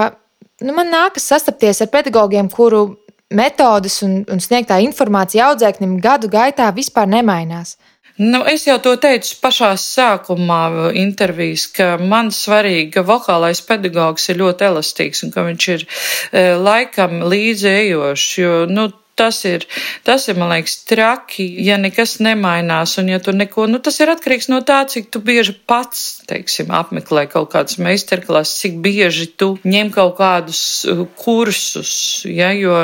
[0.61, 2.97] nu, man nākas sastapties ar pedagogiem, kuru
[3.35, 7.77] metodes un, un sniegtā informācija audzēknim gadu gaitā vispār nemainās.
[8.19, 14.41] Nu, es jau to teicu pašā sākumā intervijas, ka man svarīgi, ka vokālais pedagogs ir
[14.41, 19.67] ļoti elastīgs un ka viņš ir e, laikam līdzi ejošs, jo, nu, tas ir,
[20.07, 24.49] tas ir, man liekas, traki, ja nekas nemainās, un ja neko, nu, tas ir atkarīgs
[24.53, 29.91] no tā, cik tu bieži pats, teiksim, apmeklē kaut kādas meistarklases, cik bieži tu ņem
[29.95, 31.93] kaut kādus uh, kursus,
[32.29, 32.77] ja, jo,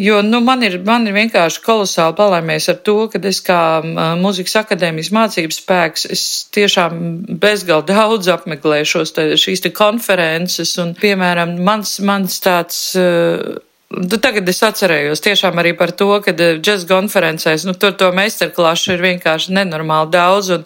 [0.00, 4.02] jo, nu, man ir, man ir vienkārši kolosāli palaimies ar to, ka es kā uh,
[4.20, 7.02] muzikas akadēmijas mācības spēks, es tiešām
[7.42, 13.60] bezgal daudz apmeklēju šos te, šīs te konferences, un, piemēram, mans, mans tāds, uh,
[13.92, 18.94] Nu, tagad es atcerējos tiešām arī par to, ka džēzus konferencēs, nu, tur to meistarklašu
[18.94, 20.48] ir vienkārši nenormāli daudz.
[20.56, 20.64] Un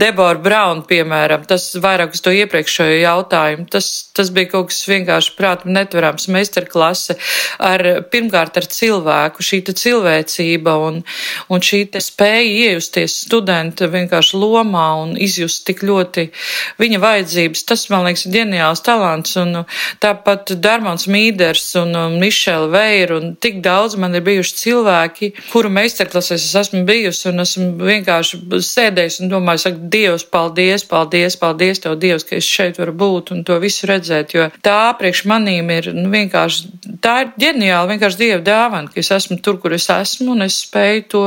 [0.00, 5.34] Debora Brauna, piemēram, tas vairāk uz to iepriekšējo jautājumu, tas, tas bija kaut kas vienkārši
[5.38, 7.18] prātam netverams meistarklase
[7.62, 11.00] ar, pirmkārt, ar cilvēku, šī cilvēcība un,
[11.52, 16.26] un šī spēja iejusties studenta vienkārši lomā un izjust tik ļoti
[16.82, 17.64] viņa vajadzības.
[17.68, 19.36] Tas, man liekas, ir ģeniāls talants.
[19.40, 19.62] Un
[20.02, 25.70] tāpat Darmans Mīders un Mišela Mišela Veira un tik daudz man ir bijuši cilvēki, kuru
[25.70, 31.80] meistarklasēs es esmu bijusi un esmu vienkārši sēdējis un domāju, saka, Dievs, paldies, paldies, paldies
[31.80, 35.70] Tev, Dievs, ka es šeit varu būt un to visu redzēt, jo tā priekš manīm
[35.70, 39.88] ir nu, vienkārši, tā ir ģeniāli, vienkārši Dieva dāvana, ka es esmu tur, kur es
[39.92, 41.24] esmu un es spēju to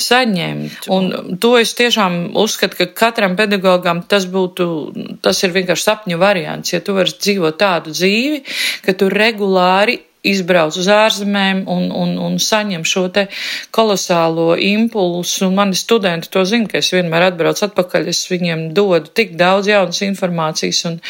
[0.00, 0.88] saņemt.
[0.92, 6.72] Un to es tiešām uzskatu, ka katram pedagogam tas būtu, tas ir vienkārši sapņu variants,
[6.72, 8.42] ja tu vari dzīvot tādu dzīvi,
[8.86, 13.26] ka tu regulāri izbrauc uz ārzemēm un, un, un saņem šo te
[13.74, 15.50] kolosālo impulsu.
[15.54, 20.02] Mani studenti to zina, ka es vienmēr atbraucu atpakaļ, es viņiem dodu tik daudz jaunas
[20.06, 21.00] informācijas un,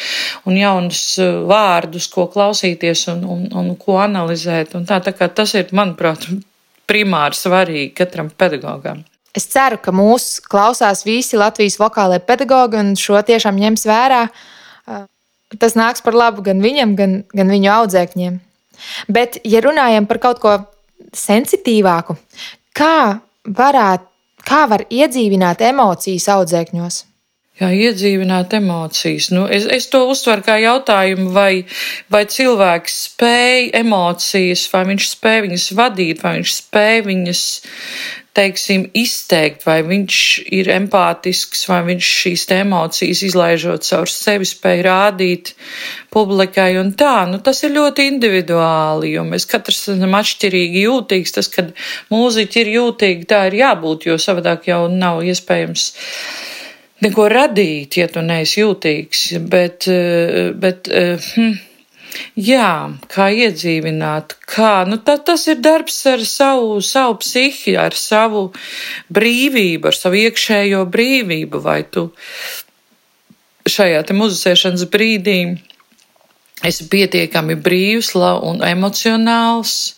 [0.49, 4.73] un jaunus uh, vārdus, ko klausīties un, un, un ko analizēt.
[4.79, 6.25] Un tā, tā kā tas ir, manuprāt,
[6.89, 9.03] primāri svarīgi katram pedagogam.
[9.33, 14.23] Es ceru, ka mūs klausās visi Latvijas vokālai pedagogi un šo tiešām ņems vērā.
[14.85, 15.05] Uh,
[15.61, 18.41] tas nāks par labu gan viņam, gan, gan viņu audzēkņiem.
[19.07, 20.57] Bet, ja runājam par kaut ko
[21.13, 22.17] sensitīvāku,
[22.77, 24.07] kā, varētu,
[24.43, 27.03] kā var iedzīvināt emocijas audzēkņos?
[27.61, 29.27] Jā, iedzīvināt emocijas.
[29.29, 31.67] Nu, es, es to uztveru kā jautājumu, vai,
[32.11, 37.43] vai cilvēks spēj emocijas, vai viņš spēj viņas vadīt, vai viņš spēj viņas
[38.33, 40.19] teiksim, izteikt, vai viņš
[40.57, 45.51] ir empātisks, vai viņš šīs emocijas izlaižot caur sevi spēj rādīt
[46.13, 47.27] publikai un tā.
[47.29, 51.35] Nu, tas ir ļoti individuāli, jo mēs katrs esam atšķirīgi jūtīgs.
[51.37, 51.75] Tas, kad
[52.13, 55.91] mūziķi ir jūtīgi, tā ir jābūt, jo savādāk jau nav iespējams
[57.03, 59.27] neko radīt, ja tu neesi jūtīgs.
[59.49, 61.53] Bet, eh, bet, eh, hm,
[62.37, 68.47] Jā, kā iedzīvināt, kā, nu tā, tas ir darbs ar savu, savu psihi, ar savu
[69.13, 72.07] brīvību, ar savu iekšējo brīvību, vai tu
[73.69, 75.37] šajā muzicēšanas brīdī
[76.63, 79.95] esi pietiekami brīvs un emocionāls,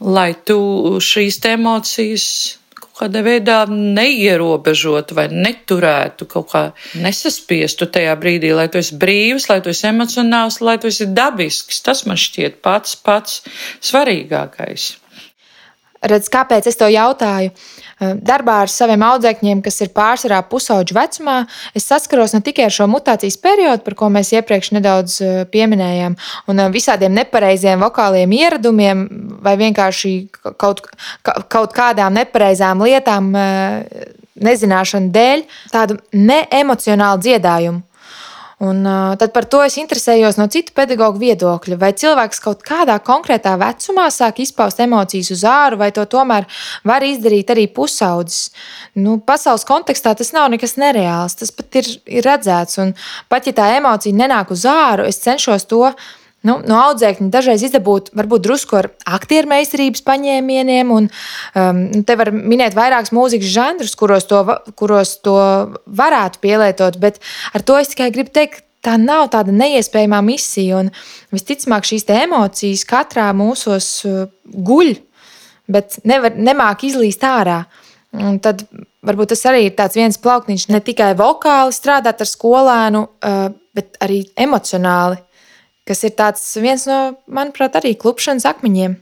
[0.00, 0.60] lai tu
[1.04, 2.59] šīs emocijas
[3.00, 6.62] kādā veidā neierobežotu vai neturētu, kaut kā
[7.00, 11.82] nesaspiestu tajā brīdī, lai tu esi brīvs, lai tu esi emocionāls, lai tu esi dabisks.
[11.86, 13.40] Tas man šķiet pats pats
[13.90, 14.90] svarīgākais.
[16.00, 17.52] Redz, kāpēc es to jautāju?
[18.00, 21.34] Eh, darbā ar saviem audzēkņiem, kas ir pārsvarā pusauģu vecumā,
[21.76, 26.16] es saskaros ne tikai ar šo mutācijas periodu, par ko mēs iepriekš nedaudz eh, pieminējām,
[26.48, 29.04] un eh, visādiem nepareiziem vokāliem ieradumiem,
[29.44, 30.14] vai vienkārši
[30.56, 30.80] kaut,
[31.52, 33.28] kaut kādām nepareizām lietām,
[34.40, 37.84] nezināšanu dēļ, tādu neemocionālu dziedājumu.
[38.60, 41.78] Un, uh, tad par to es interesējos no citu pedagoģu viedokļa.
[41.80, 46.44] Vai cilvēks kaut kādā konkrētā vecumā sāk izpaust emocijas uz āru, vai to tomēr
[46.84, 48.50] var izdarīt arī pusaudzis.
[49.00, 52.76] Nu, pasaules kontekstā tas nav nekas nereāls, tas pat ir, ir redzēts.
[52.84, 52.92] Un
[53.32, 55.86] pat ja tā emocija nenāk uz āru, es cenšos to
[56.40, 62.30] Nu, no audzēkņa dažreiz izdabūt, varbūt drusku ar aktieru meistarības paņēmieniem, un um, te var
[62.32, 64.40] minēt vairākus mūzikas žanrus, kuros to,
[64.80, 65.36] kuros to
[66.00, 67.20] varētu pielietot, bet
[67.52, 70.88] ar to es tikai gribu teikt, tā nav tāda neiespējama misija, un
[71.36, 74.94] visticamāk šīs emocijas katrā mūsos uh, guļ,
[75.68, 77.66] bet nevar, nemāk izlīst ārā.
[78.16, 78.64] Un tad
[79.06, 84.24] varbūt tas arī ir viens plauktiņš, ne tikai vokāli strādāt ar skolēnu, uh, bet arī
[84.40, 85.20] emocionāli
[85.90, 86.14] kas ir
[86.62, 88.98] viens no, manuprāt, arī klupšanas akmeņiem.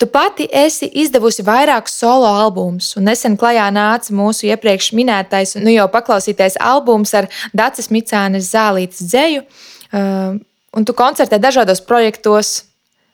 [0.00, 5.72] Tu pati esi izdevusi vairākus solo albumus, un nesen klajā nāca mūsu iepriekš minētais, nu
[5.74, 10.36] jau paklausītais albums ar Dācis Micānes zālītes dzēju, uh,
[10.72, 12.62] un tu koncertē dažādos projektos.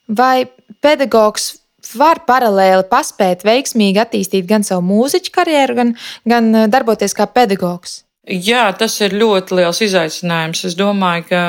[0.09, 0.49] Vai
[0.81, 1.59] pedagogs
[1.99, 5.97] var paralēli paspēt veiksmīgi attīstīt gan savu mūziķu karjeru, gan,
[6.29, 8.03] gan uh, darboties kā pedagogs?
[8.29, 10.65] Jā, tas ir ļoti liels izaicinājums.
[10.69, 11.43] Es domāju, ka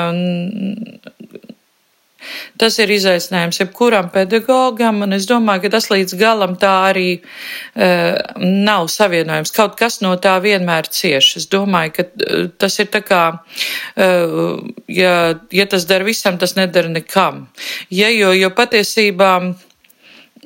[2.60, 8.18] Tas ir izaicinājums jebkuram pedagogam, un es domāju, ka tas līdz galam tā arī uh,
[8.40, 9.54] nav savienojams.
[9.56, 11.32] Kaut kas no tā vienmēr cieš.
[11.40, 15.14] Es domāju, ka uh, tas ir tā kā, uh, ja,
[15.54, 17.46] ja tas dara visam, tas nedara nekam.
[17.88, 19.32] Ja, jo, jo patiesībā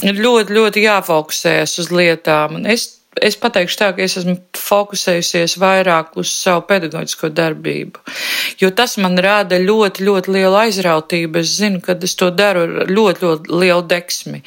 [0.02, 2.88] ļoti, ļoti jāfokusējas uz lietām, un es
[3.22, 8.02] es pateikšu tā, ka es esmu fokusējusies vairāk uz savu pedagoģisko darbību,
[8.60, 11.42] jo tas man rada ļoti, ļoti lielu aizrautību.
[11.42, 14.42] Es zinu, ka es to daru ar ļoti, ļoti lielu deksmi.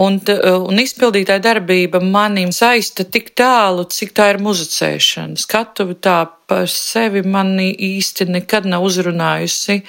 [0.00, 0.20] Un,
[0.54, 5.40] un izpildītāja darbība manim saista tik tālu, cik tā ir muzicēšana.
[5.40, 9.80] Skatuvi tā par sevi mani īsti nekad nav uzrunājusi.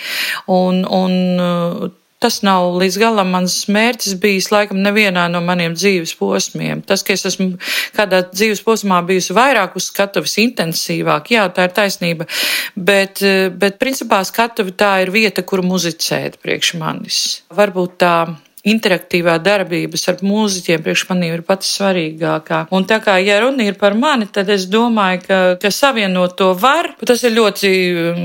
[0.56, 1.94] Un, un,
[2.26, 6.80] Tas nav līdz galam mans mērķis bijis laikam nevienā no maniem dzīves posmiem.
[6.82, 7.52] Tas, ka es esmu
[7.94, 12.26] kādā dzīves posmā bijusi vairāk uz skatuves intensīvāk, jā, tā ir taisnība,
[12.74, 13.22] bet,
[13.62, 17.22] bet principā skatuve tā ir vieta, kur muzicēt priekš manis.
[17.54, 18.16] Varbūt tā
[18.65, 22.65] interaktīvā darbība ar mūziķiem priekš maniem ir pati svarīgākā.
[22.75, 26.51] Un tā kā, ja runa ir par mani, tad es domāju, ka, ka savienot to
[26.60, 27.71] var, tas ir ļoti,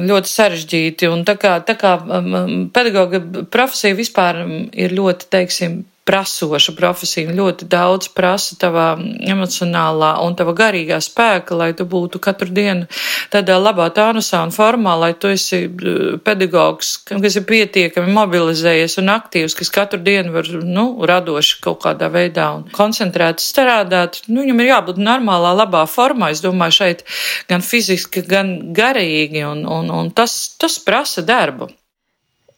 [0.09, 1.11] ļoti sarežģīti.
[1.13, 3.23] Un tā kā, tā kā um, um, pedagoga
[3.53, 7.31] profesija vispār ir ļoti, teiksim, prasoša profesija.
[7.35, 8.89] Ļoti daudz prasa tavā
[9.31, 12.89] emocionālā un tava garīgā spēka, lai tu būtu katru dienu
[13.31, 19.15] tādā labā tānusā un formā, lai tu esi eh, pedagogs, kas ir pietiekami mobilizējies un
[19.15, 24.23] aktīvs, kas katru dienu var, nu, radoši kaut kādā veidā un koncentrēti strādāt.
[24.29, 26.33] Nu, viņam ir jābūt normālā, labā formā.
[26.35, 27.05] Es domāju, šeit
[27.51, 31.71] gan fiziski, gan garīgi, un, un, un tas, tas prasa darbu.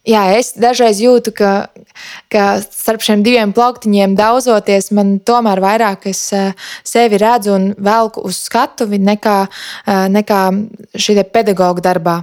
[0.03, 1.51] Jā, es dažreiz jūtu, ka,
[2.33, 8.25] ka starp šiem diviem plauktiņiem daudzoties, man tomēr vairāk es eh, sevi redzu un velku
[8.27, 10.41] uz skatuvi nekā, eh, nekā
[10.99, 12.17] šī pedagoģa darbā.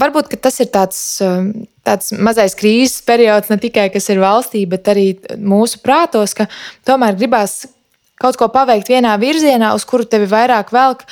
[0.00, 4.88] Varbūt tas ir tāds, eh, tāds mazais krīzes periods, ne tikai kas ir valstī, bet
[4.88, 6.48] arī mūsu prātos, ka
[6.88, 7.66] tomēr gribās
[8.16, 11.04] kaut ko paveikt vienā virzienā, uz kuru tevi vairāk velk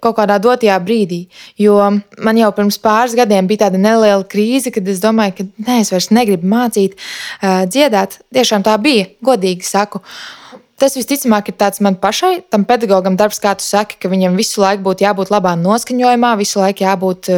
[0.00, 1.24] kaut kādā dotajā brīdī.
[1.60, 1.78] Jo
[2.24, 5.92] man jau pirms pāris gadiem bija tāda neliela krīze, kad es domāju, ka nē, es
[5.94, 8.20] vairs negribu mācīt, uh, dziedāt.
[8.34, 10.02] Tiešām tā bija, godīgi saku.
[10.78, 14.62] Tas visticamāk ir tāds man pašai, tam pedagogam darbs, kā tu saki, ka viņam visu
[14.62, 17.30] laiku būtu jābūt labā noskaņojumā, visu laiku jābūt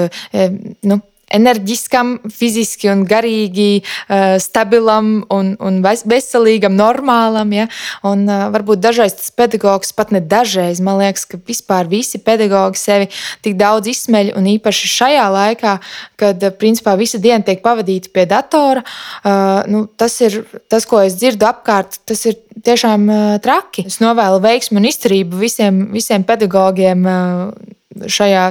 [0.84, 0.98] nu,
[1.34, 7.54] enerģiskam, fiziski un garīgi uh, stabilam un, un veselīgam, normālam.
[7.54, 7.66] Ja?
[8.06, 12.80] Un, uh, varbūt dažreiz tas pedagogs pat ne dažreiz, man liekas, ka vispār visi pedagogi
[12.80, 13.10] sevi
[13.44, 15.76] tik daudz izsmeļ, un īpaši šajā laikā,
[16.20, 21.02] kad uh, principā visa diena tiek pavadīta pie datora, uh, nu, tas ir tas, ko
[21.04, 23.86] es dzirdu apkārt, tas ir tiešām uh, traki.
[23.90, 28.50] Es novēlu veiksmu un izturību visiem, visiem pedagogiem uh, šajā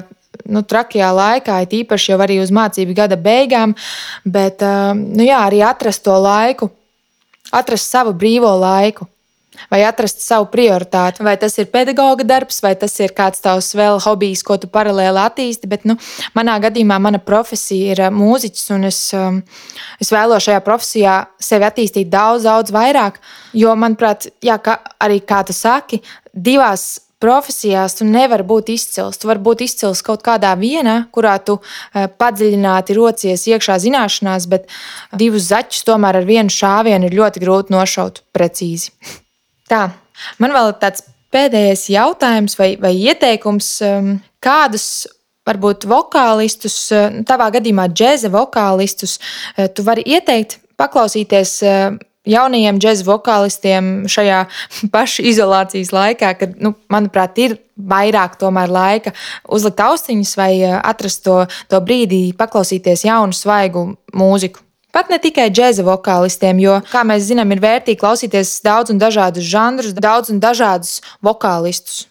[0.50, 3.76] nu, trakajā laikā, it īpaši jau arī uz mācību gada beigām,
[4.26, 4.66] bet
[4.98, 6.72] nu, jā, arī atrast to laiku,
[7.56, 9.10] atrast savu brīvo laiku.
[9.68, 14.00] Vai atrast savu prioritāti, vai tas ir pedagoga darbs, vai tas ir kāds tavs vēl
[14.06, 15.68] hobijs, ko tu paralēli attīsti.
[15.68, 15.98] Bet, nu,
[16.38, 19.02] manā gadījumā mana profesija ir mūziķis, un es,
[20.00, 23.20] es vēlos šajā profesijā sevi attīstīt daudz, daudz vairāk.
[23.58, 26.00] Jo, manuprāt, jā, kā, arī kā tu saki,
[26.32, 29.20] divās profesijās tu nevari būt izcils.
[29.20, 34.70] Tu vari būt izcils kaut kādā vienā, kurā tu eh, padziļināti rocies iekšā zināšanās, bet
[35.20, 38.94] divus zaķus tomēr ar vienu šāvienu ir ļoti grūti nošaut precīzi.
[39.70, 39.90] Tā,
[40.42, 45.08] man vēl ir tāds pēdējais jautājums vai, vai ieteikums, ehm, kādus
[45.50, 49.20] varbūt vokālistus, eh, tavā gadījumā džēza vokālistus,
[49.58, 51.60] eh, tu vari ieteikt paklausīties
[52.28, 54.44] jaunajiem džēzus vokālistiem šajā
[54.96, 59.14] pašizolācijas laikā, kad, nu, manuprāt, ir vairāk laika
[59.48, 64.60] uzlikt austiņas vai eh, atrast to, to brīdi, paklausīties jaunu, svaigu mūziku.
[64.92, 69.46] Pat ne tikai džēza vokālistiem, jo, kā mēs zinām, ir vērtīgi klausīties daudz un dažādus
[69.46, 72.08] žanrus, daudz un dažādus vokālistus.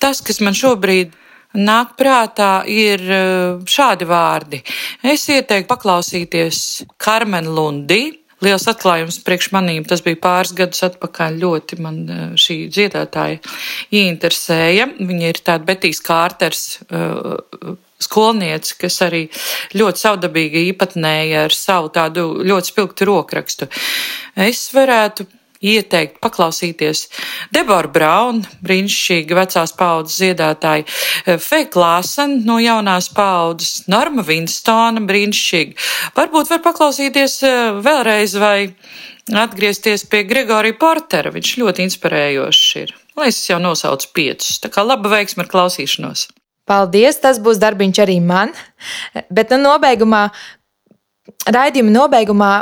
[0.00, 1.12] Tas, kas man šobrīd
[1.60, 4.62] nāk prātā, ir eh, šādi vārdi.
[5.04, 6.64] Es ieteiktu paklausīties
[6.96, 9.84] Karmenu Lundī, liels atklājums priekš manīm.
[9.88, 11.38] Tas bija pāris gadus atpakaļ.
[11.42, 13.40] Ļoti man eh, šī dziedātāja
[13.90, 14.90] ieinteresēja.
[14.98, 16.64] Viņa ir tāda Betīs Kārters.
[16.90, 19.26] Uh, skolniece, kas arī
[19.76, 23.68] ļoti savdabīgi īpatnēja ar savu tādu ļoti spilgtu rokrakstu.
[24.40, 25.26] Es varētu
[25.60, 27.04] ieteikt paklausīties
[27.52, 30.86] Debora Brauna, brīnišķīga vecās paudzes dziedātāja,
[31.26, 35.76] eh, Fei Klāsena no jaunās paudzes, Norma Vinstona, brīnišķīga.
[36.16, 38.72] Varbūt var paklausīties eh, vēlreiz vai
[39.30, 41.30] atgriezties pie Gregorija Portera.
[41.30, 42.96] Viņš ļoti inspirējošs ir.
[43.16, 44.58] Lai es jau nosaucu piecus.
[44.62, 46.28] Tā kā laba veiksma ar klausīšanos.
[46.70, 48.52] Paldies, tas būs darbiņš arī man.
[49.28, 50.28] Bet nu, nobeigumā,
[51.50, 52.52] raidījuma nobeigumā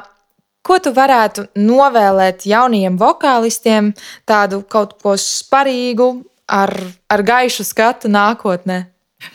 [0.68, 3.94] Ko tu varētu novēlēt jaunajiem vokālistiem,
[4.28, 6.10] tādu kaut ko sparīgu,
[6.44, 6.74] ar,
[7.08, 8.82] ar gaišu skatu nākotnē?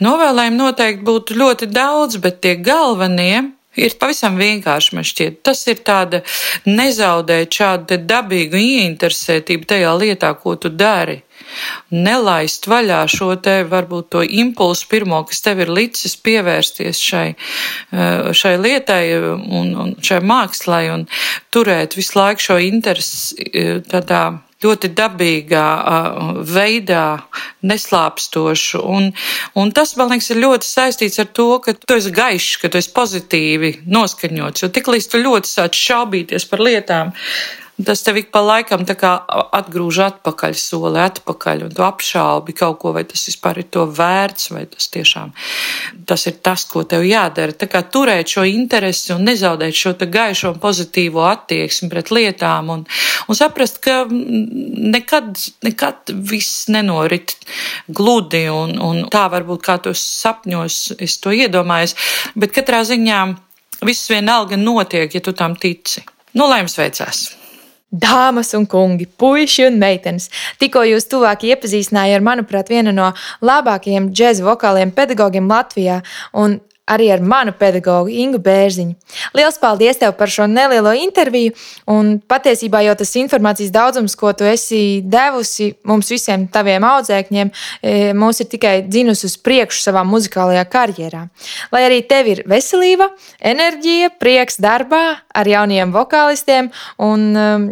[0.05, 4.93] Novēlējumi noteikti būtu ļoti daudz, bet tie galvenie ir pavisam vienkārši.
[4.95, 6.21] Man šķiet, tas ir tāda
[6.69, 11.23] nezaudēt šādu dabīgu ieinteresētību tajā lietā, ko tu dari.
[11.93, 18.31] Nelaist vaļā šo te varbūt to impulsu pirmo, kas tev ir licis pievērsties šai, eh,
[18.33, 21.07] šai lietai un, un šai mākslai un
[21.53, 24.25] turēt visu laiku šo interesi eh, tādā
[24.63, 25.67] ļoti dabīgā
[26.47, 27.05] veidā,
[27.67, 28.83] neslāpstošu.
[28.95, 29.09] Un,
[29.59, 32.79] un tas, man liekas, ir ļoti saistīts ar to, ka tu esi gaišs, ka tu
[32.81, 34.63] esi pozitīvi noskaņots.
[34.63, 37.13] Jo tiklīdz tu ļoti sāc šaubīties par lietām,
[37.85, 43.05] Tas tev ik pa laikam atgrūž atpakaļ, soli atpakaļ, un tu apšaubi kaut ko, vai
[43.09, 45.33] tas vispār ir to vērts, vai tas tiešām
[46.05, 47.55] tas ir tas, ko tev jādara.
[47.55, 52.85] Tā kā turēt šo interesi un nezaudēt šo gaišo un pozitīvo attieksmi pret lietām, un,
[53.27, 57.35] un saprast, ka nekad, nekad viss nenorit
[57.87, 61.95] gludi, un, un tā varbūt kā tos sapņos es to iedomājos,
[62.35, 63.21] bet katrā ziņā
[63.83, 66.03] viss vienalga notiek, ja tu tam tici.
[66.33, 67.42] Nu, lai jums veicās!
[67.93, 73.11] Dāmas un kungi, puiši un meitenes, tikko jūs tuvāk iepazīstināja ar, manuprāt, vienu no
[73.45, 75.99] labākajiem džēza vokāliem pedagogiem Latvijā.
[76.33, 76.57] Un
[76.89, 78.95] arī ar manu pedagogu Ingu Bērziņu.
[79.37, 81.53] Lielas paldies tev par šo nelielo interviju.
[81.89, 87.95] Un patiesībā jau tas informācijas daudzums, ko tu esi devusi mums visiem taviem audzēkņiem, e,
[88.17, 91.23] mūs ir tikai dzinus uz priekšu savā muzikālajā karjerā.
[91.71, 93.09] Lai arī tev ir veselība,
[93.39, 95.03] enerģija, prieks darbā
[95.33, 97.67] ar jauniem vokālistiem un um,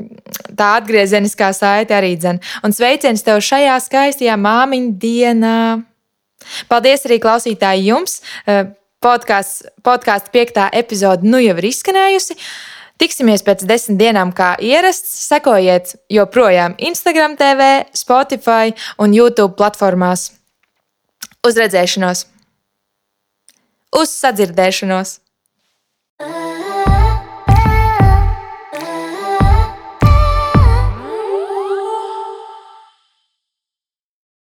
[0.55, 2.39] tā atgriezeniskā saite arī dzen.
[2.63, 5.57] Un sveiciens tev šajā skaistajā māmiņu dienā!
[6.71, 8.21] Paldies arī klausītāji jums!
[9.01, 12.37] Podkāstu podkāst piektā epizode nu jau ir izskanējusi.
[13.01, 15.15] Tiksimies pēc desmit dienām, kā ierasts.
[15.25, 20.29] Sekojiet joprojām Instagram, TV, Spotify un YouTube platformās.
[21.41, 22.27] Uz redzēšanos!
[23.97, 25.17] Uz sadzirdēšanos!